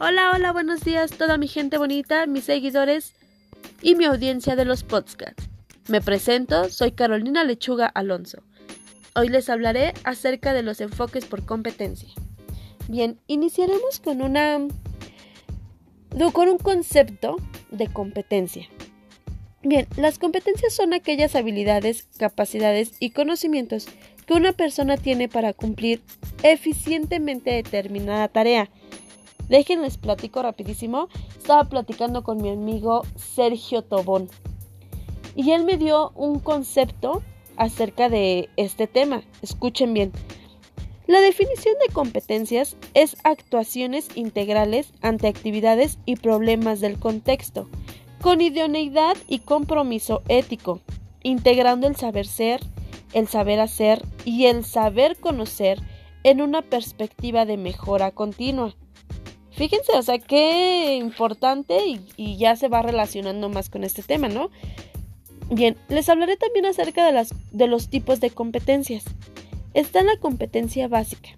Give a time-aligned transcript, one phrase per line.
[0.00, 3.14] Hola, hola, buenos días, toda mi gente bonita, mis seguidores
[3.82, 5.48] y mi audiencia de los podcasts.
[5.88, 8.44] Me presento, soy Carolina Lechuga Alonso.
[9.16, 12.10] Hoy les hablaré acerca de los enfoques por competencia.
[12.86, 14.68] Bien, iniciaremos con una
[16.32, 17.34] con un concepto
[17.72, 18.68] de competencia.
[19.64, 23.88] Bien, las competencias son aquellas habilidades, capacidades y conocimientos
[24.26, 26.02] que una persona tiene para cumplir
[26.44, 28.70] eficientemente determinada tarea
[29.48, 31.08] Déjenles platico rapidísimo.
[31.36, 34.28] Estaba platicando con mi amigo Sergio Tobón.
[35.34, 37.22] Y él me dio un concepto
[37.56, 39.22] acerca de este tema.
[39.42, 40.12] Escuchen bien.
[41.06, 47.66] La definición de competencias es actuaciones integrales ante actividades y problemas del contexto,
[48.20, 50.80] con idoneidad y compromiso ético,
[51.22, 52.60] integrando el saber ser,
[53.14, 55.80] el saber hacer y el saber conocer
[56.24, 58.76] en una perspectiva de mejora continua.
[59.58, 61.80] Fíjense, o sea, qué importante
[62.16, 64.50] y, ya se va relacionando más con este tema, ¿no?
[65.50, 69.02] Bien, les hablaré también acerca de, los tipos de competencias.
[69.74, 71.30] Está la competencia básica,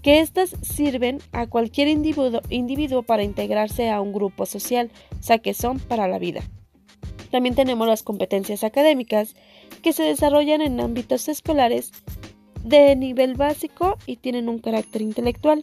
[0.00, 4.90] que éstas sirven a cualquier individuo, individuo para integrarse a un grupo social,
[5.20, 6.40] o sea, que son para la vida.
[7.30, 9.36] También tenemos las competencias académicas,
[9.82, 11.92] que se desarrollan en ámbitos escolares
[12.64, 15.62] de nivel básico y tienen un carácter intelectual.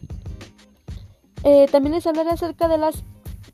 [1.48, 3.04] Eh, también les hablaré acerca de las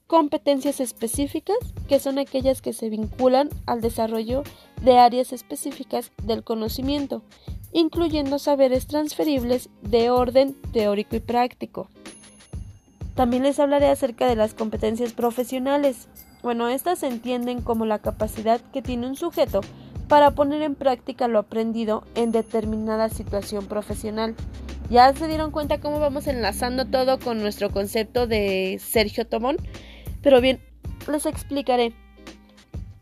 [0.07, 4.45] competencias específicas, que son aquellas que se vinculan al desarrollo
[4.81, 7.23] de áreas específicas del conocimiento,
[7.71, 11.89] incluyendo saberes transferibles de orden teórico y práctico.
[13.15, 16.09] También les hablaré acerca de las competencias profesionales.
[16.43, 19.61] Bueno, estas se entienden como la capacidad que tiene un sujeto
[20.09, 24.35] para poner en práctica lo aprendido en determinada situación profesional
[24.93, 29.57] ¿Ya se dieron cuenta cómo vamos enlazando todo con nuestro concepto de Sergio Tomón?
[30.21, 30.61] Pero bien,
[31.11, 31.95] les explicaré.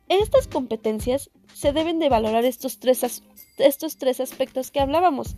[0.09, 3.25] Estas competencias se deben de valorar estos tres,
[3.59, 5.35] estos tres aspectos que hablábamos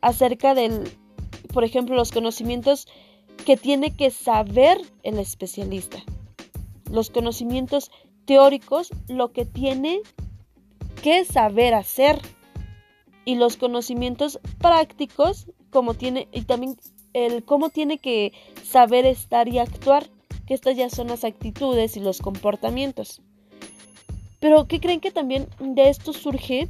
[0.00, 0.90] acerca del,
[1.52, 2.88] por ejemplo, los conocimientos
[3.44, 5.98] que tiene que saber el especialista.
[6.90, 7.90] Los conocimientos
[8.24, 10.00] teóricos, lo que tiene
[11.02, 12.18] que saber hacer.
[13.24, 16.76] Y los conocimientos prácticos, como tiene, y también
[17.12, 18.32] el cómo tiene que
[18.64, 20.08] saber estar y actuar,
[20.46, 23.22] que estas ya son las actitudes y los comportamientos.
[24.40, 26.68] Pero ¿qué creen que también de esto surge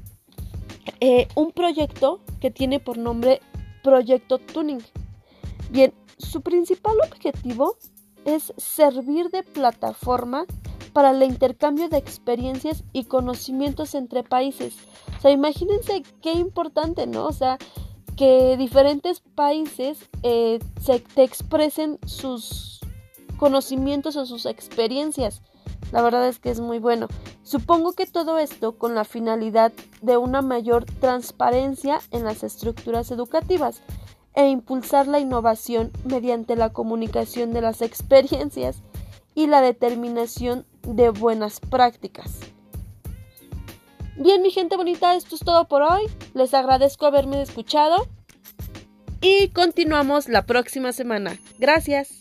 [1.00, 3.40] eh, un proyecto que tiene por nombre
[3.82, 4.82] Proyecto Tuning?
[5.70, 7.76] Bien, su principal objetivo
[8.26, 10.44] es servir de plataforma
[10.92, 14.74] para el intercambio de experiencias y conocimientos entre países.
[15.18, 17.26] O sea, imagínense qué importante, ¿no?
[17.26, 17.58] O sea,
[18.16, 22.80] que diferentes países eh, se, te expresen sus
[23.36, 25.42] conocimientos o sus experiencias.
[25.90, 27.08] La verdad es que es muy bueno.
[27.42, 33.82] Supongo que todo esto con la finalidad de una mayor transparencia en las estructuras educativas
[34.34, 38.82] e impulsar la innovación mediante la comunicación de las experiencias
[39.34, 42.40] y la determinación de buenas prácticas.
[44.16, 46.02] Bien, mi gente bonita, esto es todo por hoy.
[46.34, 48.06] Les agradezco haberme escuchado
[49.20, 51.38] y continuamos la próxima semana.
[51.58, 52.20] Gracias.